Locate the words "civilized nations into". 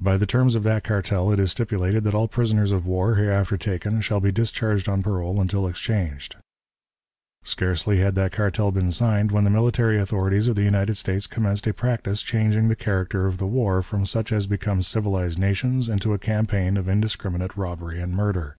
14.86-16.12